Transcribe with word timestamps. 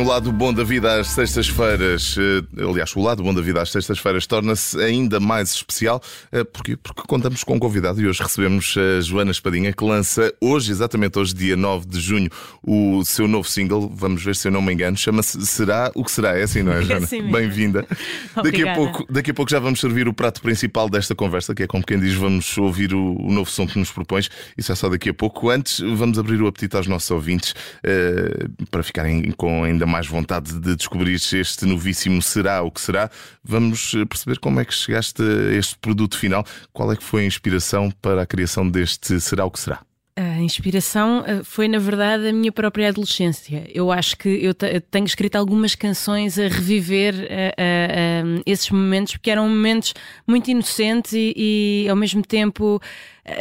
no 0.00 0.08
lado 0.08 0.32
bom 0.32 0.50
da 0.50 0.64
vida 0.64 0.98
às 0.98 1.08
sextas-feiras, 1.08 2.16
eh, 2.18 2.62
aliás, 2.64 2.96
o 2.96 3.02
lado 3.02 3.22
bom 3.22 3.34
da 3.34 3.42
vida 3.42 3.60
às 3.60 3.70
sextas-feiras 3.70 4.26
torna-se 4.26 4.80
ainda 4.82 5.20
mais 5.20 5.52
especial. 5.52 6.02
Eh, 6.32 6.42
Porquê? 6.42 6.74
Porque 6.74 7.02
contamos 7.06 7.44
com 7.44 7.56
um 7.56 7.58
convidado 7.58 8.00
e 8.00 8.06
hoje 8.08 8.22
recebemos 8.22 8.74
a 8.78 9.02
Joana 9.02 9.30
Espadinha, 9.30 9.74
que 9.74 9.84
lança 9.84 10.32
hoje, 10.40 10.70
exatamente 10.72 11.18
hoje, 11.18 11.34
dia 11.34 11.54
9 11.54 11.86
de 11.86 12.00
junho, 12.00 12.30
o 12.62 13.04
seu 13.04 13.28
novo 13.28 13.46
single. 13.46 13.92
Vamos 13.94 14.24
ver 14.24 14.34
se 14.36 14.48
eu 14.48 14.52
não 14.52 14.62
me 14.62 14.72
engano. 14.72 14.96
Chama-se 14.96 15.44
Será 15.46 15.92
o 15.94 16.02
que 16.02 16.10
será? 16.10 16.38
É 16.38 16.44
assim, 16.44 16.62
não 16.62 16.72
é, 16.72 16.80
Joana? 16.80 17.04
assim 17.04 17.20
mesmo. 17.20 17.32
Bem-vinda. 17.32 17.86
Daqui 18.42 18.66
a, 18.66 18.74
pouco, 18.74 19.06
daqui 19.12 19.32
a 19.32 19.34
pouco 19.34 19.50
já 19.50 19.58
vamos 19.58 19.80
servir 19.80 20.08
o 20.08 20.14
prato 20.14 20.40
principal 20.40 20.88
desta 20.88 21.14
conversa, 21.14 21.54
que 21.54 21.64
é 21.64 21.66
como 21.66 21.84
quem 21.84 22.00
diz, 22.00 22.14
vamos 22.14 22.56
ouvir 22.56 22.94
o, 22.94 23.16
o 23.20 23.30
novo 23.30 23.50
som 23.50 23.66
que 23.66 23.78
nos 23.78 23.90
propões. 23.90 24.30
Isso 24.56 24.72
é 24.72 24.74
só 24.74 24.88
daqui 24.88 25.10
a 25.10 25.14
pouco. 25.14 25.50
Antes, 25.50 25.80
vamos 25.80 26.18
abrir 26.18 26.40
o 26.40 26.46
apetite 26.46 26.74
aos 26.74 26.86
nossos 26.86 27.10
ouvintes 27.10 27.54
eh, 27.82 28.46
para 28.70 28.82
ficarem 28.82 29.30
com 29.32 29.62
ainda 29.62 29.89
mais 29.90 30.06
vontade 30.06 30.58
de 30.58 30.74
descobrir 30.76 31.18
se 31.18 31.36
este 31.38 31.66
novíssimo 31.66 32.22
será 32.22 32.62
o 32.62 32.70
que 32.70 32.80
será. 32.80 33.10
Vamos 33.44 33.92
eh, 33.94 34.04
perceber 34.06 34.38
como 34.38 34.60
é 34.60 34.64
que 34.64 34.72
chegaste 34.72 35.20
a 35.22 35.52
este 35.54 35.76
produto 35.78 36.16
final. 36.16 36.44
Qual 36.72 36.90
é 36.92 36.96
que 36.96 37.04
foi 37.04 37.22
a 37.22 37.26
inspiração 37.26 37.90
para 38.00 38.22
a 38.22 38.26
criação 38.26 38.68
deste 38.70 39.20
será 39.20 39.44
o 39.44 39.50
que 39.50 39.60
será? 39.60 39.80
A 40.16 40.40
inspiração 40.40 41.24
eh, 41.26 41.40
foi, 41.44 41.66
na 41.66 41.78
verdade, 41.78 42.28
a 42.28 42.32
minha 42.32 42.52
própria 42.52 42.88
adolescência. 42.88 43.64
Eu 43.72 43.90
acho 43.90 44.16
que 44.18 44.28
eu 44.28 44.52
te- 44.52 44.66
eu 44.74 44.80
tenho 44.80 45.06
escrito 45.06 45.36
algumas 45.36 45.74
canções 45.74 46.38
a 46.38 46.42
reviver 46.48 47.14
eh, 47.28 47.54
eh, 47.56 47.88
eh, 48.36 48.42
esses 48.44 48.70
momentos, 48.70 49.14
porque 49.14 49.30
eram 49.30 49.48
momentos 49.48 49.94
muito 50.26 50.50
inocentes 50.50 51.12
e, 51.14 51.32
e, 51.36 51.88
ao 51.88 51.96
mesmo 51.96 52.22
tempo, 52.22 52.80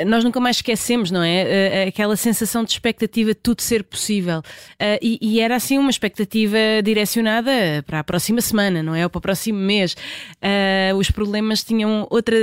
nós 0.06 0.24
nunca 0.24 0.40
mais 0.40 0.58
esquecemos, 0.58 1.12
não 1.12 1.24
é? 1.24 1.84
Eh, 1.84 1.88
Aquela 1.90 2.16
sensação 2.16 2.64
de 2.64 2.72
expectativa 2.72 3.30
de 3.32 3.36
tudo 3.40 3.62
ser 3.62 3.84
possível. 3.84 4.42
Eh, 4.80 5.00
E, 5.02 5.40
era 5.40 5.56
assim 5.56 5.78
uma 5.78 5.90
expectativa 5.90 6.58
direcionada 6.84 7.52
para 7.86 8.00
a 8.00 8.04
próxima 8.04 8.42
semana, 8.42 8.84
não 8.84 8.94
é? 8.96 9.04
Ou 9.04 9.10
para 9.10 9.20
o 9.20 9.22
próximo 9.22 9.60
mês. 9.60 9.96
Eh, 10.42 10.92
Os 10.96 11.10
problemas 11.12 11.64
tinham 11.64 12.08
outra. 12.10 12.36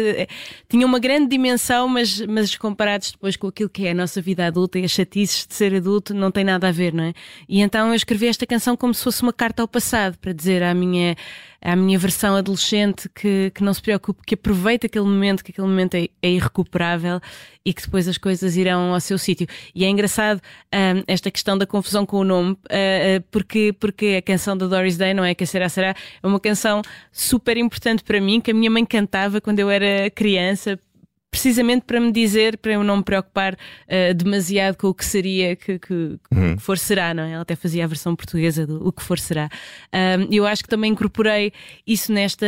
tinham 0.69 0.89
uma 0.89 0.99
grande 0.99 1.29
dimensão, 1.29 1.89
mas, 1.89 2.21
mas 2.23 2.57
comparados 2.57 3.13
depois 3.13 3.37
com 3.37 3.49
aquilo 3.49 3.69
que 3.69 3.87
é 3.87 3.91
a 3.91 3.95
nossa 3.95 4.21
vida 4.21 4.47
adulta 4.47 4.79
e 4.79 4.85
as 4.85 4.91
chatices 4.91 5.47
de 5.47 5.55
ser 5.55 5.75
adulto, 5.75 6.15
não 6.15 6.31
tem 6.31 6.45
nada 6.45 6.69
a 6.69 6.73
ver, 6.73 6.93
não 6.93 7.05
é? 7.05 7.13
E 7.49 7.61
então 7.61 7.89
eu 7.89 7.95
escrevi 7.95 8.27
esta 8.27 8.47
canção 8.47 8.77
como 8.77 8.95
se 8.95 9.03
fosse 9.05 9.23
uma 9.23 9.33
carta 9.33 9.63
ao 9.63 9.69
passado, 9.69 10.17
para 10.19 10.33
dizer 10.33 10.63
à 10.63 10.73
minha, 10.75 11.17
à 11.61 11.75
minha 11.75 11.99
versão 11.99 12.37
adolescente 12.37 13.09
que, 13.15 13.51
que 13.55 13.63
não 13.63 13.73
se 13.73 13.83
preocupe, 13.83 14.23
que 14.27 14.35
aproveite 14.35 14.87
aquele 14.87 15.05
momento, 15.05 15.45
que 15.45 15.51
aquele 15.51 15.67
momento 15.67 15.95
é, 15.95 16.09
é 16.23 16.31
irrecuperável 16.31 17.21
e 17.65 17.73
que 17.73 17.83
depois 17.83 18.07
as 18.07 18.17
coisas 18.17 18.57
irão 18.57 18.95
ao 18.95 19.01
seu 19.01 19.19
sítio. 19.19 19.47
E 19.75 19.85
é 19.85 19.89
engraçado 19.89 20.41
hum, 20.73 21.03
esta 21.07 21.31
questão 21.31 21.59
da 21.59 21.67
confusão 21.67 22.07
com 22.07 22.19
o 22.19 22.25
nome, 22.25 22.57
ah, 22.71 22.75
ah, 22.75 23.25
porque, 23.31 23.75
porque 23.79 24.17
a 24.19 24.23
canção 24.23 24.57
da 24.57 24.67
Doris 24.67 24.97
Day, 24.97 25.13
não 25.15 25.25
é? 25.25 25.35
Que 25.35 25.45
a 25.45 25.47
Será 25.47 25.69
Será, 25.69 25.95
é 26.23 26.27
uma 26.27 26.39
canção 26.39 26.83
super 27.11 27.57
importante 27.57 28.05
para 28.05 28.21
mim, 28.21 28.41
que 28.41 28.53
a 28.53 28.55
minha 28.55 28.71
mãe 28.71 28.85
cantava 28.85 29.41
quando 29.41 29.59
eu 29.59 29.69
era 29.69 30.09
criança, 30.11 30.79
precisamente 31.37 31.85
para 31.85 32.01
me 32.01 32.11
dizer, 32.11 32.57
para 32.57 32.73
eu 32.73 32.83
não 32.83 32.97
me 32.97 33.03
preocupar 33.03 33.57
ah, 33.89 34.13
demasiado 34.15 34.77
com 34.77 34.89
o 34.89 34.95
que 34.95 35.05
seria, 35.05 35.55
que, 35.55 35.79
que, 35.79 36.19
que 36.57 36.57
for 36.59 36.79
será, 36.79 37.13
não 37.13 37.25
é? 37.25 37.33
Ela 37.33 37.43
até 37.43 37.55
fazia 37.55 37.85
a 37.85 37.87
versão 37.87 38.17
portuguesa 38.17 38.67
do 38.67 38.87
o 38.89 38.91
que 38.91 39.03
for 39.03 39.19
será. 39.19 39.51
Ahm, 39.93 40.29
eu 40.33 40.47
acho 40.47 40.63
que 40.63 40.69
também 40.71 40.93
incorporei 40.93 41.53
isso 41.87 42.11
nesta, 42.11 42.47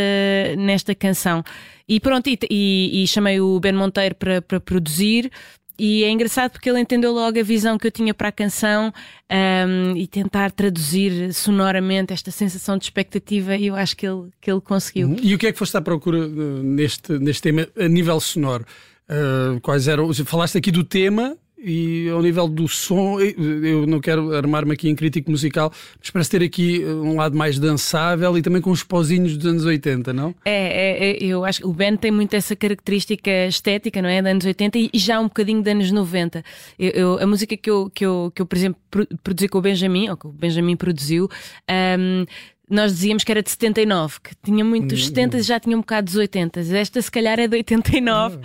nesta 0.57 0.95
canção. 0.95 1.45
E 1.87 2.01
pronto, 2.01 2.29
e, 2.29 2.39
e- 2.51 3.03
e 3.03 3.07
chamei 3.07 3.41
o 3.41 3.61
Ben 3.61 3.73
Monteiro 3.73 4.15
para, 4.15 4.41
para 4.41 4.59
produzir. 4.59 5.31
E 5.79 6.03
é 6.03 6.11
engraçado 6.11 6.51
porque 6.51 6.69
ele 6.69 6.81
entendeu 6.81 7.13
logo 7.13 7.39
a 7.39 7.43
visão 7.43 7.79
que 7.79 7.87
eu 7.87 7.91
tinha 7.91 8.13
para 8.13 8.29
a 8.29 8.33
canção 8.33 8.93
ahm, 9.31 9.97
e 9.97 10.07
tentar 10.07 10.51
traduzir 10.51 11.33
sonoramente 11.33 12.13
esta 12.13 12.31
sensação 12.31 12.77
de 12.77 12.85
expectativa, 12.85 13.57
eu 13.57 13.77
acho 13.77 13.97
que 13.97 14.07
ele, 14.07 14.29
que 14.41 14.51
ele 14.51 14.61
conseguiu. 14.61 15.17
E 15.23 15.35
o 15.35 15.39
que 15.39 15.47
é 15.47 15.53
que 15.53 15.59
foste 15.59 15.77
à 15.77 15.81
procura 15.81 16.19
eh, 16.19 16.29
neste, 16.63 17.19
neste 17.19 17.43
tema 17.43 17.69
a 17.79 17.87
nível 17.87 18.19
sonoro? 18.19 18.67
Eh, 19.09 19.59
quais 19.63 19.87
eram? 19.87 20.13
Falaste 20.13 20.59
aqui 20.59 20.73
do 20.73 20.83
tema 20.83 21.37
e 21.63 22.09
ao 22.09 22.23
nível 22.23 22.47
do 22.49 22.69
som, 22.69 23.19
eu 23.21 23.87
não 23.87 24.01
quero 24.01 24.33
armar-me 24.35 24.73
aqui 24.73 24.89
em 24.89 24.95
crítico 24.95 25.31
musical, 25.31 25.73
mas 25.99 26.11
parece 26.11 26.31
ter 26.31 26.43
aqui 26.43 26.83
eh, 26.83 26.87
um 26.87 27.17
lado 27.17 27.37
mais 27.37 27.59
dançável 27.59 28.37
e 28.39 28.43
também 28.43 28.61
com 28.63 28.71
os 28.71 28.83
pozinhos 28.85 29.37
dos 29.37 29.47
anos 29.47 29.65
80, 29.65 30.13
não? 30.13 30.35
É, 30.45 30.53
é, 30.53 31.11
é, 31.11 31.25
eu 31.25 31.45
acho 31.45 31.61
que 31.61 31.67
o 31.67 31.73
Ben 31.73 31.97
tem 31.97 32.11
muito 32.11 32.35
essa 32.35 32.55
característica 32.55 33.31
estética, 33.47 34.01
não 34.01 34.09
é? 34.09 34.23
De 34.23 34.29
anos 34.31 34.45
80 34.45 34.79
e, 34.79 34.91
já 34.95 35.19
um 35.21 35.25
bocadinho 35.25 35.63
de 35.63 35.71
anos 35.71 35.91
90. 35.91 36.45
Eu, 36.79 36.91
eu- 36.91 37.19
a 37.19 37.27
música 37.27 37.57
que 37.57 37.71
eu, 37.71 37.91
que, 37.93 38.05
eu, 38.07 38.33
que 38.35 38.41
eu, 38.43 38.47
por 38.47 38.57
exemplo, 38.57 38.81
pro- 38.91 39.07
produzi 39.25 39.49
com 39.49 39.59
o 39.59 39.63
Benjamin, 39.63 40.09
ou 40.11 40.17
que 40.17 40.27
o 40.27 40.33
Benjamin 40.33 40.77
produziu, 40.77 41.29
ahm, 41.69 42.25
nós 42.71 42.93
dizíamos 42.93 43.25
que 43.25 43.31
era 43.33 43.43
de 43.43 43.51
79, 43.51 44.17
que 44.23 44.31
tinha 44.45 44.65
muito 44.65 44.89
dos 44.95 45.07
70 45.07 45.39
e 45.39 45.43
já 45.43 45.59
tinha 45.61 45.77
um 45.77 45.81
bocado 45.81 46.07
dos 46.07 46.17
80. 46.17 46.61
Esta, 46.61 47.01
se 47.03 47.11
calhar, 47.11 47.39
é 47.39 47.47
de 47.49 47.57
89, 47.57 48.39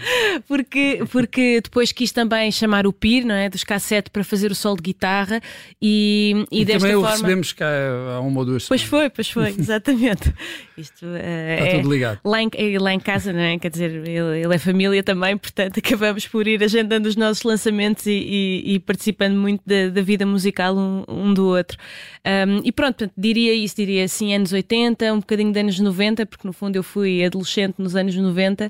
porque, 0.48 1.04
porque 1.12 1.62
depois 1.62 1.92
quis 1.92 2.12
também 2.12 2.52
chamar 2.52 2.86
o 2.88 2.94
Pir, 2.94 3.26
não 3.26 3.36
é? 3.36 3.50
Dos 3.50 3.64
cassete 3.64 4.10
para 4.10 4.24
fazer 4.24 4.52
o 4.52 4.56
solo 4.56 4.78
de 4.78 4.84
guitarra 4.84 5.42
e, 5.82 6.46
e, 6.52 6.62
E, 6.62 6.66
desta 6.66 6.80
também 6.82 6.96
o 6.96 7.02
forma. 7.02 7.16
recebemos 7.16 7.54
cá 7.54 7.68
há 8.16 8.20
uma 8.22 8.40
ou 8.40 8.46
duas 8.46 8.68
Pois 8.68 8.82
semanas. 8.82 8.90
foi, 8.90 9.10
pois 9.10 9.30
foi, 9.30 9.50
exatamente. 9.60 10.34
Isto 10.78 11.06
eh, 11.16 11.56
Está 11.60 11.68
é, 11.68 11.76
tudo 11.82 11.92
ligado. 11.94 12.20
Lá 12.24 12.42
em, 12.42 12.50
é 12.54 12.80
lá 12.80 12.94
em 12.94 13.00
casa, 13.00 13.32
não 13.34 13.40
é? 13.40 13.58
Quer 13.60 13.70
dizer, 13.72 13.92
ele, 14.08 14.42
ele 14.44 14.56
é 14.56 14.58
família 14.58 15.04
também, 15.04 15.38
portanto 15.38 15.80
acabamos 15.80 16.28
por 16.28 16.48
ir 16.48 16.64
agendando 16.64 17.08
os 17.08 17.16
nossos 17.16 17.44
lançamentos 17.44 18.06
e, 18.08 18.12
e- 18.12 18.74
e 18.76 18.80
participando 18.80 19.36
muito 19.36 19.62
da, 19.66 19.90
da 19.90 20.02
vida 20.02 20.26
musical 20.26 20.76
um, 20.78 21.04
um 21.08 21.34
do 21.34 21.46
outro. 21.48 21.78
Um, 22.26 22.62
e 22.64 22.72
pronto, 22.72 22.96
portanto, 22.96 23.14
diria 23.18 23.54
isso, 23.54 23.76
diria 23.76 24.08
assim, 24.14 24.34
anos 24.34 24.54
80, 24.54 25.12
um 25.14 25.20
bocadinho 25.20 25.52
de 25.52 25.60
anos 25.60 25.80
90, 25.80 26.26
porque 26.26 26.46
no 26.48 26.54
fundo 26.54 26.76
eu 26.76 26.84
fui 26.84 27.24
adolescente 27.26 27.76
nos 27.80 27.96
anos 27.96 28.16
90. 28.16 28.70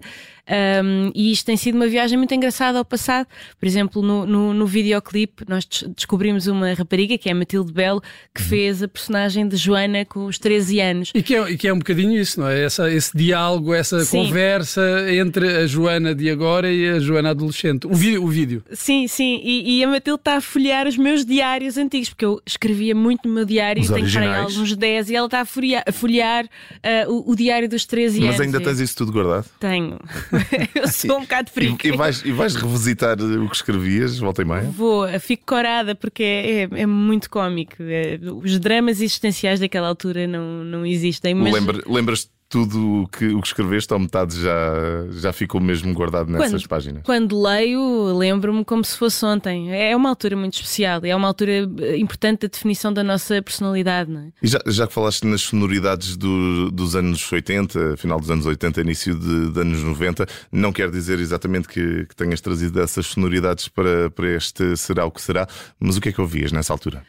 um, 0.84 1.12
e 1.16 1.32
isto 1.32 1.46
tem 1.46 1.56
sido 1.58 1.76
uma 1.76 1.88
viagem 1.88 2.18
muito 2.18 2.34
engraçada 2.34 2.78
ao 2.78 2.86
passado. 2.86 3.28
Por 3.60 3.66
exemplo, 3.66 4.02
no, 4.02 4.26
no, 4.26 4.54
no 4.54 4.66
videoclipe, 4.68 5.46
nós 5.48 5.66
des- 5.66 5.84
descobrimos 5.96 6.48
uma 6.48 6.74
rapariga 6.74 7.18
que 7.18 7.30
é 7.30 7.32
a 7.32 7.36
Matilde 7.36 7.72
Belo, 7.72 8.02
que 8.34 8.42
Uhum. 8.42 8.48
fez 8.50 8.84
a 8.84 8.88
personagem 8.88 9.48
de 9.48 9.56
Joana 9.56 10.04
com 10.06 10.26
os 10.26 10.38
13 10.38 10.80
anos. 10.82 11.12
E 11.14 11.22
que, 11.24 11.36
é, 11.36 11.52
e 11.52 11.58
que 11.58 11.68
é 11.68 11.74
um 11.74 11.78
bocadinho 11.78 12.20
isso, 12.20 12.40
não 12.40 12.48
é? 12.48 12.64
Essa, 12.64 12.92
esse 12.92 13.16
diálogo, 13.18 13.74
essa 13.74 14.04
Sim. 14.04 14.26
conversa 14.26 14.82
entre 15.14 15.48
a 15.58 15.66
Joana 15.68 16.14
de 16.14 16.30
agora 16.30 16.72
e 16.72 16.90
a 16.90 17.00
Joana 17.00 17.30
adolescente. 17.32 17.88
O 17.88 17.94
vídeo. 17.94 18.24
O 18.24 18.28
vídeo. 18.28 18.64
Sim, 18.74 19.08
sim, 19.08 19.40
e, 19.44 19.80
e 19.80 19.84
a 19.84 19.88
Matilde 19.88 20.20
está 20.22 20.38
a 20.38 20.42
folhear 20.42 20.88
os 20.88 20.98
meus 20.98 21.26
diários 21.26 21.78
antigos, 21.78 22.10
porque 22.10 22.26
eu 22.26 22.42
escrevia 22.46 22.94
muito 22.96 23.28
no 23.28 23.34
meu 23.34 23.46
diário, 23.46 23.82
Os 23.82 23.90
tenho 23.90 24.10
para 24.12 24.40
alguns 24.44 24.76
10, 24.76 25.10
e 25.10 25.16
ela 25.16 25.28
está 25.34 25.42
a 25.42 25.46
folhear, 25.46 25.84
a 25.88 25.92
folhear, 25.92 26.46
ah, 26.84 27.06
o, 27.10 27.32
o 27.32 27.36
diário 27.36 27.68
dos 27.68 27.86
13 27.86 28.18
anos. 28.20 28.32
Mas 28.32 28.40
ainda 28.42 28.58
E 28.60 28.64
tens 28.64 28.80
isso 28.80 28.96
tudo 28.96 29.12
guardado? 29.12 29.46
Tenho. 29.60 30.00
eu 30.76 30.88
sou 30.88 31.18
um 31.18 31.22
bocado 31.22 31.50
E, 31.50 31.54
frio. 31.54 31.78
e 31.84 31.92
vais, 31.92 32.24
e 32.24 32.32
vais 32.32 32.56
revisitar 32.56 33.18
o 33.20 33.50
que 33.50 33.56
escrevias, 33.56 34.18
volta 34.20 34.42
e 34.42 34.46
meia? 34.46 34.62
Vou, 34.64 35.08
fico 35.20 35.44
corada 35.46 35.96
porque 35.96 36.24
é, 36.24 36.64
é, 36.64 36.70
é 36.82 36.86
muito 36.86 37.30
cómico. 37.30 37.76
É, 37.80 38.20
os 38.44 38.60
dramas 38.60 39.02
existenciais 39.02 39.60
daquela 39.60 39.88
altura 39.88 40.28
não, 40.28 40.64
não 40.64 40.86
existem. 40.86 41.34
Mas 41.34 41.54
Lembra- 41.54 41.84
Lembras-te 41.88 42.30
tudo 42.54 43.02
o 43.02 43.08
que, 43.08 43.26
o 43.34 43.42
que 43.42 43.48
escreveste 43.48 43.92
ou 43.92 44.00
metade 44.00 44.40
já, 44.40 44.72
já 45.10 45.34
ficou 45.34 45.60
mesmo 45.60 45.92
guardado 45.92 46.32
nessas 46.32 46.62
Quando? 46.62 46.70
páginas? 46.70 47.02
quando 47.04 47.42
leio, 47.42 48.16
lembro-me 48.16 48.64
como 48.64 48.86
se 48.86 48.96
fosse 48.96 49.26
ontem. 49.26 49.72
É 49.74 49.96
uma 49.96 50.10
altura 50.10 50.36
muito 50.38 50.54
especial, 50.54 51.02
é 51.04 51.16
uma 51.16 51.28
altura 51.28 51.68
eh, 51.80 51.98
importante 51.98 52.42
da 52.42 52.48
definição 52.48 52.94
da 52.94 53.04
nossa 53.04 53.42
personalidade, 53.42 54.12
não 54.12 54.22
é? 54.22 54.28
E 54.42 54.48
já, 54.48 54.60
já 54.68 54.86
que 54.86 54.94
falaste 54.94 55.26
nas 55.26 55.42
sonoridades 55.42 56.16
do- 56.16 56.70
dos 56.70 56.96
anos 56.96 57.32
80, 57.32 57.98
final 57.98 58.20
dos 58.20 58.30
anos 58.30 58.46
80, 58.46 58.82
início 58.82 59.16
de, 59.18 59.50
de 59.52 59.60
anos 59.60 59.82
90, 59.82 60.28
não 60.52 60.72
quer 60.72 60.92
dizer 60.92 61.20
exatamente 61.20 61.68
que, 61.68 62.06
que 62.06 62.16
tenhas 62.16 62.40
trazido 62.40 62.80
essas 62.80 63.08
sonoridades 63.08 63.68
para, 63.68 64.12
para 64.12 64.28
este 64.30 64.78
Será 64.78 65.06
o 65.06 65.12
que 65.12 65.22
será, 65.24 65.48
mas 65.80 65.98
o 65.98 66.02
que 66.02 66.10
é 66.10 66.12
que 66.12 66.22
ouvias 66.22 66.52
nessa 66.52 66.72
altura? 66.72 67.04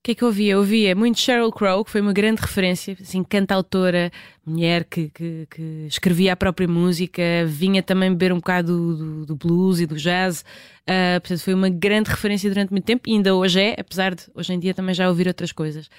O 0.00 0.08
que 0.08 0.12
é 0.12 0.14
que 0.14 0.22
eu 0.22 0.28
ouvia? 0.28 0.52
Eu 0.52 0.58
ouvia 0.60 0.94
muito 0.94 1.18
Sheryl 1.18 1.50
Crow, 1.52 1.84
que 1.84 1.90
foi 1.90 2.00
uma 2.00 2.12
grande 2.14 2.40
referência, 2.40 2.96
assim, 2.98 3.22
cantautora, 3.22 4.10
mulher 4.46 4.84
que, 4.84 5.10
que, 5.10 5.46
que 5.50 5.62
escrevia 5.86 6.32
a 6.32 6.36
própria 6.36 6.66
música, 6.68 7.20
vinha 7.46 7.82
também 7.82 8.08
beber 8.10 8.32
um 8.32 8.36
bocado 8.36 8.74
do, 8.74 8.96
do- 8.96 9.26
do 9.26 9.36
blues 9.36 9.80
e 9.80 9.86
do 9.86 9.96
jazz. 9.96 10.44
Ah, 10.86 11.20
portanto, 11.20 11.40
foi 11.42 11.52
uma 11.52 11.68
grande 11.68 12.08
referência 12.10 12.48
durante 12.48 12.70
muito 12.70 12.84
tempo 12.84 13.02
e 13.06 13.12
ainda 13.12 13.34
hoje 13.34 13.60
é, 13.60 13.76
apesar 13.78 14.14
de 14.14 14.22
hoje 14.34 14.52
em 14.54 14.58
dia 14.58 14.72
também 14.72 14.94
já 14.94 15.08
ouvir 15.08 15.26
outras 15.26 15.52
coisas. 15.52 15.90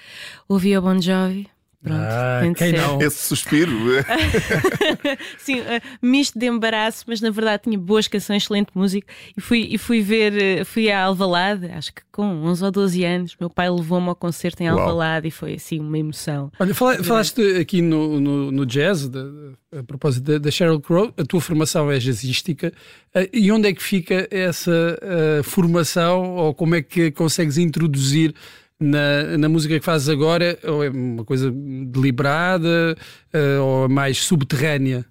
Ouvia 0.48 0.80
Bon 0.80 1.00
Jovi. 1.00 1.46
Pronto, 1.82 1.98
Ah, 1.98 2.40
tem 2.42 2.52
de 2.52 2.58
quem 2.58 2.70
ser. 2.72 2.76
não? 2.82 3.00
Esse 3.00 3.22
suspiro. 3.26 3.72
Sim, 5.38 5.60
uh, 5.60 5.64
misto 6.02 6.38
de 6.38 6.46
embaraço, 6.46 7.04
mas 7.06 7.20
na 7.20 7.30
verdade 7.30 7.62
tinha 7.64 7.78
boas 7.78 8.06
canções, 8.06 8.42
excelente 8.42 8.68
música. 8.74 9.06
E 9.36 9.40
fui, 9.40 9.66
e 9.70 9.78
fui 9.78 10.02
ver, 10.02 10.60
uh, 10.60 10.64
fui 10.64 10.90
a 10.90 11.02
Alvalade, 11.04 11.66
acho 11.72 11.94
que 11.94 12.02
com 12.12 12.24
11 12.44 12.64
ou 12.64 12.70
12 12.70 13.04
anos. 13.04 13.36
Meu 13.40 13.48
pai 13.48 13.70
levou-me 13.70 14.08
ao 14.08 14.14
concerto 14.14 14.62
em 14.62 14.68
Uau. 14.68 14.78
Alvalade 14.78 15.28
e 15.28 15.30
foi 15.30 15.54
assim 15.54 15.80
uma 15.80 15.98
emoção. 15.98 16.52
Olha, 16.58 16.74
fala- 16.74 17.02
falaste 17.02 17.40
aqui 17.58 17.80
no, 17.80 18.20
no, 18.20 18.52
no 18.52 18.66
jazz, 18.66 19.08
de- 19.08 19.10
de- 19.10 19.78
a 19.78 19.82
propósito 19.82 20.24
da, 20.32 20.38
da 20.38 20.50
Sheryl 20.50 20.80
Crow, 20.80 21.12
a 21.16 21.24
tua 21.24 21.40
formação 21.40 21.90
é 21.90 21.98
jazzística. 21.98 22.72
eh, 23.14 23.28
E 23.32 23.50
onde 23.50 23.68
é 23.68 23.72
que 23.72 23.82
fica 23.82 24.28
essa 24.30 24.98
eh, 25.00 25.40
formação 25.42 26.34
ou 26.34 26.52
como 26.52 26.74
é 26.74 26.82
que 26.82 27.10
consegues 27.10 27.56
introduzir 27.56 28.34
na, 28.80 29.36
na 29.36 29.48
música 29.48 29.78
que 29.78 29.84
fazes 29.84 30.08
agora, 30.08 30.58
ou 30.64 30.82
é 30.82 30.88
uma 30.88 31.24
coisa 31.24 31.52
deliberada, 31.52 32.96
uh, 33.34 33.62
ou 33.62 33.84
é 33.84 33.88
mais 33.88 34.18
subterrânea? 34.18 35.04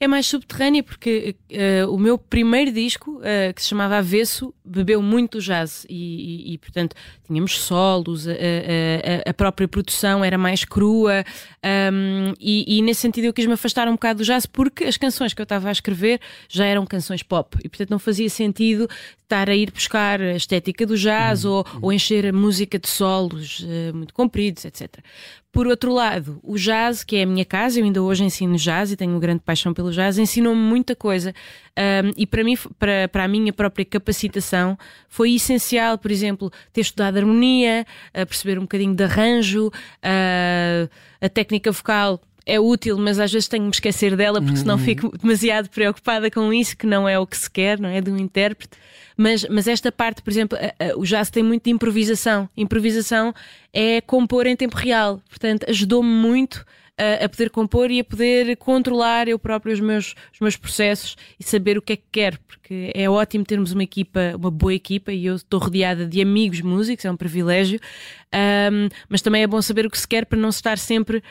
é 0.00 0.06
mais 0.06 0.26
subterrânea 0.26 0.82
porque 0.82 1.34
uh, 1.50 1.92
o 1.92 1.98
meu 1.98 2.16
primeiro 2.16 2.70
disco, 2.70 3.18
uh, 3.18 3.52
que 3.54 3.60
se 3.60 3.68
chamava 3.68 3.96
Avesso, 3.96 4.54
bebeu 4.64 5.02
muito 5.02 5.40
jazz 5.40 5.84
e, 5.88 6.50
e, 6.50 6.54
e 6.54 6.58
portanto, 6.58 6.94
tínhamos 7.26 7.58
solos, 7.58 8.28
a, 8.28 8.32
a, 8.32 9.30
a, 9.30 9.34
própria 9.34 9.66
produção 9.66 10.24
era 10.24 10.38
mais 10.38 10.64
crua 10.64 11.24
um, 11.92 12.32
e, 12.38 12.78
e, 12.78 12.82
nesse 12.82 13.00
sentido 13.00 13.24
eu 13.24 13.32
quis-me 13.32 13.54
afastar 13.54 13.88
um 13.88 13.92
bocado 13.92 14.18
do 14.18 14.24
jazz 14.24 14.46
porque 14.46 14.84
as 14.84 14.96
canções 14.96 15.34
que 15.34 15.40
eu 15.40 15.44
estava 15.44 15.68
a 15.68 15.72
escrever 15.72 16.20
já 16.48 16.64
eram 16.64 16.86
canções 16.86 17.22
pop 17.22 17.58
e, 17.64 17.68
portanto, 17.68 17.90
não 17.90 17.98
fazia 17.98 18.28
sentido 18.30 18.88
estar 19.28 19.50
a 19.50 19.54
ir 19.54 19.70
buscar 19.70 20.20
a 20.22 20.34
estética 20.34 20.86
do 20.86 20.96
jazz 20.96 21.44
uhum. 21.44 21.52
ou, 21.52 21.66
ou, 21.82 21.92
encher 21.92 22.26
a 22.26 22.32
música 22.32 22.78
de 22.78 22.88
solos 22.88 23.60
uh, 23.60 23.94
muito 23.94 24.14
compridos, 24.14 24.64
etc. 24.64 24.98
Por 25.52 25.66
outro 25.66 25.92
lado, 25.92 26.40
o 26.42 26.56
jazz, 26.56 27.04
que 27.04 27.16
é 27.16 27.22
a 27.22 27.26
minha 27.26 27.44
casa, 27.44 27.78
eu 27.78 27.84
ainda 27.84 28.02
hoje 28.02 28.24
ensino 28.24 28.56
jazz 28.56 28.90
e 28.90 28.96
tenho 28.96 29.10
uma 29.12 29.20
grande 29.20 29.40
paixão 29.40 29.74
pelo 29.74 29.90
jazz, 29.90 30.18
ensinou-me 30.18 30.60
muita 30.60 30.96
coisa. 30.96 31.34
Um, 31.76 32.12
e 32.16 32.26
para 32.26 32.42
mim, 32.42 32.56
para, 32.78 33.08
para 33.08 33.24
a 33.24 33.28
minha 33.28 33.52
própria 33.52 33.84
capacitação, 33.84 34.78
foi 35.08 35.34
essencial, 35.34 35.98
por 35.98 36.10
exemplo, 36.10 36.50
ter 36.72 36.82
estudado 36.82 37.18
harmonia, 37.18 37.86
perceber 38.12 38.58
um 38.58 38.62
bocadinho 38.62 38.94
de 38.94 39.04
arranjo, 39.04 39.70
a 41.20 41.28
técnica 41.28 41.72
vocal 41.72 42.20
é 42.48 42.58
útil, 42.58 42.96
mas 42.98 43.20
às 43.20 43.30
vezes 43.30 43.46
tenho 43.46 43.64
de 43.64 43.68
me 43.68 43.74
esquecer 43.74 44.16
dela 44.16 44.40
porque 44.40 44.56
senão 44.56 44.76
uhum. 44.76 44.80
fico 44.84 45.18
demasiado 45.18 45.68
preocupada 45.68 46.30
com 46.30 46.52
isso, 46.52 46.76
que 46.76 46.86
não 46.86 47.06
é 47.06 47.18
o 47.18 47.26
que 47.26 47.36
se 47.36 47.50
quer, 47.50 47.78
não 47.78 47.88
é? 47.88 48.00
De 48.00 48.10
um 48.10 48.16
intérprete. 48.16 48.76
Mas, 49.16 49.46
mas 49.50 49.68
esta 49.68 49.92
parte, 49.92 50.22
por 50.22 50.30
exemplo, 50.30 50.56
o 50.96 51.04
jazz 51.04 51.28
tem 51.28 51.42
muito 51.42 51.64
de 51.64 51.70
improvisação. 51.70 52.48
Improvisação 52.56 53.34
é 53.72 54.00
compor 54.00 54.46
em 54.46 54.56
tempo 54.56 54.76
real. 54.76 55.20
Portanto, 55.28 55.66
ajudou-me 55.68 56.08
muito 56.08 56.64
a, 56.98 57.24
a, 57.24 57.28
poder 57.28 57.50
compor 57.50 57.90
e 57.90 58.00
a 58.00 58.04
poder 58.04 58.56
controlar 58.56 59.28
eu 59.28 59.38
próprio 59.38 59.72
os 59.72 59.80
meus, 59.80 60.14
os 60.32 60.40
meus 60.40 60.56
processos 60.56 61.16
e 61.38 61.44
saber 61.44 61.78
o 61.78 61.82
que 61.82 61.92
é 61.92 61.96
que 61.96 62.04
quero, 62.10 62.38
porque 62.46 62.90
é 62.94 63.08
ótimo 63.08 63.44
termos 63.44 63.72
uma 63.72 63.84
equipa, 63.84 64.34
uma 64.36 64.50
boa 64.50 64.74
equipa, 64.74 65.12
e 65.12 65.26
eu 65.26 65.36
estou 65.36 65.60
rodeada 65.60 66.06
de 66.06 66.20
amigos 66.20 66.60
músicos, 66.60 67.04
é 67.04 67.10
um 67.10 67.16
privilégio, 67.16 67.78
um, 68.34 68.88
mas 69.08 69.22
também 69.22 69.42
é 69.42 69.46
bom 69.46 69.62
saber 69.62 69.86
o 69.86 69.90
que 69.90 69.98
se 69.98 70.08
quer 70.08 70.26
para 70.26 70.38
não 70.38 70.48
estar 70.48 70.76
sempre 70.76 71.22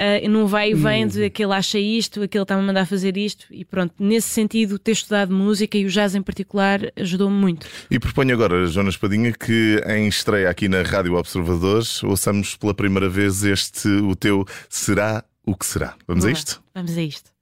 uh, 0.00 0.28
não 0.28 0.46
vai 0.46 0.70
e 0.70 0.74
vem 0.74 1.06
de 1.06 1.24
aquele 1.24 1.52
acha 1.52 1.78
isto, 1.78 2.22
aquele 2.22 2.42
está-me 2.42 2.62
a 2.62 2.66
mandar 2.66 2.86
fazer 2.86 3.16
isto, 3.16 3.46
e 3.50 3.64
pronto, 3.64 3.94
nesse 3.98 4.28
sentido, 4.28 4.78
ter 4.78 4.92
estudado 4.92 5.32
música 5.34 5.76
e 5.76 5.84
o 5.84 5.88
jazz 5.88 6.14
em 6.14 6.22
particular 6.22 6.80
ajudou-me 6.96 7.36
muito. 7.36 7.66
E 7.90 7.98
proponho 7.98 8.34
agora, 8.34 8.66
Jonas 8.66 8.96
Padinha, 8.96 9.32
que 9.32 9.82
em 9.86 10.08
estreia 10.08 10.50
aqui 10.50 10.68
na 10.68 10.82
Rádio 10.82 11.14
Observadores, 11.14 12.02
ouçamos 12.02 12.56
pela 12.56 12.74
primeira 12.74 13.08
vez 13.08 13.44
este, 13.44 13.88
o 13.88 14.14
teu 14.14 14.44
Será 14.68 15.24
o 15.46 15.54
que 15.54 15.66
será. 15.66 15.94
Vamos 16.06 16.24
a 16.24 16.30
isto? 16.30 16.62
Vamos 16.74 16.96
a 16.96 17.02
isto. 17.02 17.34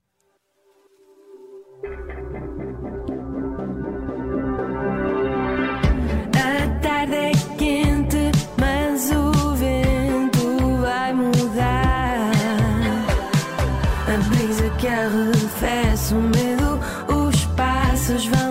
que 14.83 14.87
arrefece 14.89 16.13
o 16.13 16.19
medo, 16.19 16.77
os 17.07 17.45
passos 17.55 18.25
vão. 18.25 18.42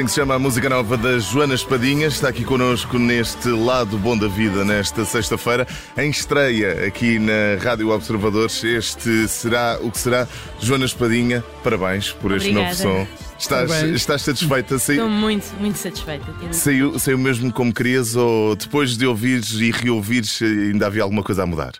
Assim 0.00 0.04
que 0.06 0.10
se 0.12 0.16
chama 0.16 0.34
a 0.34 0.38
música 0.38 0.68
nova 0.68 0.96
da 0.96 1.18
Joana 1.18 1.54
Espadinha. 1.54 2.06
Está 2.06 2.28
aqui 2.28 2.42
connosco 2.44 2.98
neste 2.98 3.48
lado 3.48 3.98
bom 3.98 4.16
da 4.16 4.28
vida, 4.28 4.64
nesta 4.64 5.04
sexta-feira, 5.04 5.66
em 5.96 6.08
estreia 6.10 6.86
aqui 6.86 7.18
na 7.18 7.62
Rádio 7.62 7.90
Observadores. 7.90 8.64
Este 8.64 9.28
será 9.28 9.78
o 9.82 9.90
que 9.90 9.98
será. 9.98 10.26
Joana 10.58 10.86
Espadinha, 10.86 11.44
parabéns 11.62 12.12
por 12.12 12.32
este 12.32 12.48
Obrigada. 12.50 12.82
novo 12.84 13.06
som. 13.06 13.06
Estás, 13.38 13.70
estás 13.82 14.22
satisfeita? 14.22 14.78
Sai- 14.78 14.96
Estou 14.96 15.10
muito, 15.10 15.46
muito 15.60 15.76
satisfeita. 15.76 16.26
Saiu, 16.52 16.98
saiu 16.98 17.18
mesmo 17.18 17.52
como 17.52 17.72
querias 17.72 18.16
ou 18.16 18.56
depois 18.56 18.96
de 18.96 19.06
ouvires 19.06 19.50
e 19.52 19.70
reouvires 19.70 20.40
ainda 20.42 20.86
havia 20.86 21.02
alguma 21.02 21.22
coisa 21.22 21.42
a 21.42 21.46
mudar? 21.46 21.72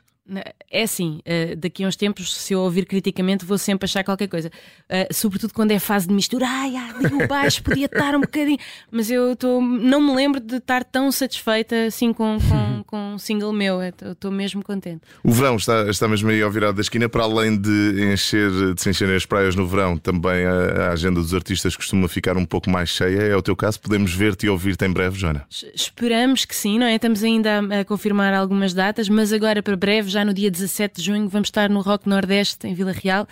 É 0.71 0.83
assim, 0.85 1.21
eh, 1.25 1.57
daqui 1.57 1.83
a 1.85 1.89
uns 1.89 1.97
tempos, 1.97 2.35
se 2.37 2.53
eu 2.53 2.61
ouvir 2.61 2.87
criticamente, 2.87 3.45
vou 3.45 3.59
sempre 3.59 3.85
achar 3.87 4.05
qualquer 4.05 4.29
coisa. 4.29 4.51
Eh, 4.89 5.09
sobretudo 5.13 5.53
quando 5.53 5.73
é 5.73 5.79
fase 5.79 6.07
de 6.07 6.15
mistura. 6.15 6.47
Ai, 6.49 6.77
ali 6.77 7.13
o 7.25 7.27
baixo 7.27 7.63
podia 7.63 7.87
estar 7.87 8.15
um 8.15 8.21
bocadinho. 8.21 8.59
Mas 8.91 9.11
eu 9.11 9.35
tô, 9.35 9.61
não 9.61 10.01
me 10.01 10.15
lembro 10.15 10.39
de 10.41 10.57
estar 10.57 10.85
tão 10.85 11.11
satisfeita 11.11 11.87
assim 11.87 12.13
com, 12.13 12.39
com, 12.49 12.85
com 12.87 13.15
um 13.15 13.19
single 13.19 13.53
meu. 13.53 13.79
Estou 13.83 14.31
mesmo 14.31 14.63
contente. 14.63 15.03
O 15.25 15.33
verão 15.33 15.57
está, 15.57 15.89
está 15.91 16.07
mesmo 16.07 16.31
aí 16.31 16.41
ao 16.43 16.51
virado 16.51 16.75
da 16.77 16.81
esquina, 16.83 17.09
para 17.09 17.25
além 17.25 17.57
de 17.61 18.13
encher, 18.13 18.51
de 18.75 18.81
se 18.81 18.89
encherem 18.91 19.17
as 19.17 19.27
praias 19.27 19.57
no 19.57 19.67
verão, 19.67 19.97
também 19.97 20.45
a, 20.47 20.89
a 20.89 20.93
agenda 20.93 21.21
dos 21.21 21.35
artistas 21.35 21.75
costuma 21.75 22.07
ficar 22.09 22.37
um 22.37 22.45
pouco 22.47 22.71
mais 22.71 22.89
cheia. 22.91 23.21
É 23.23 23.35
o 23.37 23.43
teu 23.43 23.57
caso? 23.57 23.81
Podemos 23.81 24.13
ver-te 24.15 24.47
e 24.47 24.49
ouvir-te 24.49 24.85
em 24.85 24.93
breve, 24.93 25.19
Joana? 25.19 25.45
Es- 25.51 25.67
Esperamos 25.75 26.45
que 26.45 26.55
sim, 26.55 26.79
não 26.79 26.87
é? 26.87 26.95
Estamos 26.95 27.23
ainda 27.25 27.61
a, 27.61 27.81
a 27.81 27.85
confirmar 27.85 28.33
algumas 28.33 28.73
datas, 28.73 29.09
mas 29.09 29.33
agora 29.33 29.63
para 29.63 29.77
breve, 29.77 30.09
já 30.09 30.20
no 30.25 30.35
dia 30.35 30.51
17 30.51 30.97
de 30.97 31.07
junho, 31.07 31.29
vamos 31.29 31.49
estar 31.49 31.69
no 31.69 31.81
Rock 31.81 32.09
Nordeste, 32.09 32.67
em 32.67 32.75
Vila 32.75 32.93
Real. 32.93 33.27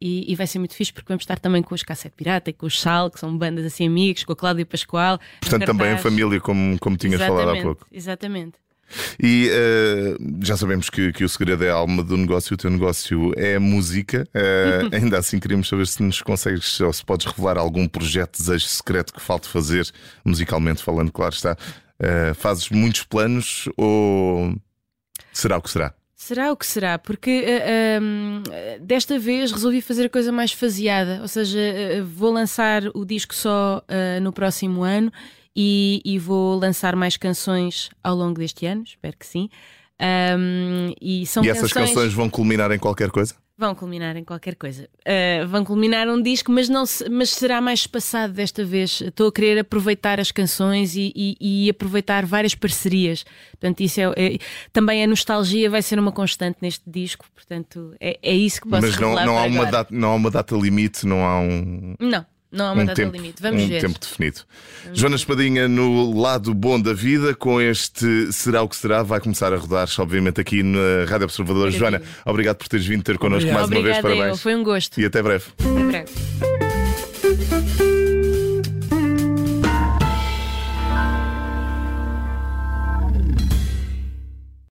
E, 0.00 0.30
e 0.30 0.34
vai 0.34 0.46
ser 0.46 0.58
muito 0.58 0.74
fixe 0.74 0.92
porque 0.92 1.08
vamos 1.08 1.22
estar 1.22 1.38
também 1.38 1.62
com 1.62 1.74
os 1.74 1.82
Cassete 1.82 2.14
Pirata 2.14 2.50
e 2.50 2.52
com 2.52 2.66
os 2.66 2.78
Sal, 2.78 3.10
que 3.10 3.18
são 3.18 3.36
bandas 3.38 3.64
assim 3.64 3.86
amigos, 3.86 4.24
com 4.24 4.32
a 4.32 4.36
Cláudia 4.36 4.66
Pascoal. 4.66 5.18
Portanto, 5.40 5.64
também 5.64 5.94
em 5.94 5.98
família, 5.98 6.40
como, 6.40 6.78
como 6.78 6.96
tinhas 6.96 7.20
falado 7.20 7.38
há 7.38 7.42
Exatamente, 7.42 7.62
pouco. 7.62 7.86
Exatamente. 7.90 8.64
E 9.22 9.48
eh, 9.50 10.16
já 10.42 10.56
sabemos 10.56 10.90
que, 10.90 11.12
que 11.12 11.24
o 11.24 11.28
segredo 11.28 11.64
é 11.64 11.70
a 11.70 11.74
alma 11.74 12.02
do 12.02 12.16
negócio, 12.16 12.54
o 12.54 12.56
teu 12.56 12.70
negócio 12.70 13.32
é 13.36 13.56
a 13.56 13.60
música. 13.60 14.28
Eh, 14.34 14.82
ainda 14.92 15.18
assim, 15.18 15.38
queríamos 15.38 15.68
saber 15.68 15.86
se 15.86 16.02
nos 16.02 16.20
consegues 16.22 16.80
ou 16.80 16.92
se 16.92 17.04
podes 17.04 17.26
revelar 17.26 17.58
algum 17.58 17.88
projeto, 17.88 18.38
desejo 18.38 18.66
secreto 18.66 19.12
que 19.12 19.20
falte 19.20 19.48
fazer, 19.48 19.88
musicalmente 20.24 20.82
falando, 20.82 21.10
claro 21.10 21.34
está. 21.34 21.56
Eh, 21.98 22.34
fazes 22.34 22.68
muitos 22.70 23.04
planos 23.04 23.68
ou 23.76 24.54
será 25.32 25.58
o 25.58 25.62
que 25.62 25.70
será? 25.70 25.94
Será 26.24 26.50
o 26.50 26.56
que 26.56 26.64
será? 26.64 26.98
Porque 26.98 27.44
eh, 27.46 28.00
hum, 28.00 28.42
desta 28.80 29.18
vez 29.18 29.52
resolvi 29.52 29.82
fazer 29.82 30.06
a 30.06 30.08
coisa 30.08 30.32
mais 30.32 30.52
faseada, 30.52 31.18
ou 31.20 31.28
seja, 31.28 31.60
eh, 31.60 32.00
vou 32.00 32.32
lançar 32.32 32.82
o 32.94 33.04
disco 33.04 33.34
só 33.34 33.82
eh, 33.86 34.20
no 34.20 34.32
próximo 34.32 34.82
ano 34.82 35.12
e, 35.54 36.00
e 36.02 36.18
vou 36.18 36.58
lançar 36.58 36.96
mais 36.96 37.18
canções 37.18 37.90
ao 38.02 38.16
longo 38.16 38.38
deste 38.38 38.64
ano, 38.64 38.84
espero 38.86 39.14
que 39.18 39.26
sim. 39.26 39.50
Hum, 40.00 40.94
e 40.98 41.26
são 41.26 41.44
e 41.44 41.50
essas 41.50 41.70
canções 41.70 42.14
vão 42.14 42.30
culminar 42.30 42.72
em 42.72 42.78
qualquer 42.78 43.10
coisa? 43.10 43.34
Vão 43.56 43.72
culminar 43.72 44.16
em 44.16 44.24
qualquer 44.24 44.56
coisa. 44.56 44.88
Uh, 45.06 45.46
vão 45.46 45.64
culminar 45.64 46.08
um 46.08 46.20
disco, 46.20 46.50
mas, 46.50 46.68
não 46.68 46.84
se- 46.84 47.08
mas 47.08 47.30
será 47.30 47.60
mais 47.60 47.80
espaçado 47.80 48.32
desta 48.32 48.64
vez. 48.64 49.00
Estou 49.00 49.28
a 49.28 49.32
querer 49.32 49.60
aproveitar 49.60 50.18
as 50.18 50.32
canções 50.32 50.96
e, 50.96 51.12
e- 51.14 51.36
e 51.66 51.70
aproveitar 51.70 52.26
várias 52.26 52.52
parcerias. 52.56 53.24
Portanto, 53.52 53.80
isso 53.80 54.00
é, 54.00 54.04
é- 54.16 54.38
também 54.72 55.04
a 55.04 55.06
nostalgia 55.06 55.70
vai 55.70 55.82
ser 55.82 56.00
uma 56.00 56.10
constante 56.10 56.58
neste 56.60 56.82
disco. 56.90 57.26
Portanto, 57.32 57.94
é, 58.00 58.18
é 58.20 58.34
isso 58.34 58.60
que 58.60 58.68
posso 58.68 58.82
Mas 58.88 58.98
não, 58.98 59.14
não, 59.24 59.38
há 59.38 59.44
uma 59.44 59.66
data, 59.66 59.94
não 59.94 60.08
há 60.10 60.14
uma 60.16 60.30
data 60.32 60.56
limite, 60.56 61.06
não 61.06 61.24
há 61.24 61.38
um, 61.38 61.94
Não, 62.00 62.26
não 62.54 62.66
há 62.66 62.72
uma 62.72 62.82
um 62.82 62.86
data 62.86 63.02
tempo, 63.02 63.16
limite. 63.16 63.42
Vamos 63.42 63.62
um 63.62 63.68
ver. 63.68 63.80
tempo 63.80 63.98
definido. 63.98 64.40
Joana 64.92 65.16
Espadinha, 65.16 65.66
no 65.68 66.20
lado 66.20 66.54
bom 66.54 66.80
da 66.80 66.92
vida, 66.92 67.34
com 67.34 67.60
este 67.60 68.32
Será 68.32 68.62
o 68.62 68.68
que 68.68 68.76
Será, 68.76 69.02
vai 69.02 69.20
começar 69.20 69.52
a 69.52 69.56
rodar, 69.56 69.88
obviamente, 69.98 70.40
aqui 70.40 70.62
na 70.62 71.04
Rádio 71.08 71.24
Observador. 71.24 71.72
Maravilha. 71.72 71.78
Joana, 71.78 72.02
obrigado 72.24 72.56
por 72.56 72.68
teres 72.68 72.86
vindo 72.86 73.02
ter 73.02 73.18
connosco 73.18 73.50
Obrigado. 73.50 73.70
mais 73.70 73.70
uma 73.70 73.82
vez. 73.82 73.98
Obrigada, 73.98 74.08
eu. 74.08 74.18
Parabéns. 74.18 74.42
Foi 74.42 74.54
um 74.54 74.62
gosto. 74.62 75.00
E 75.00 75.04
até 75.04 75.22
breve. 75.22 75.44
Até 75.58 75.84
breve. 75.84 77.83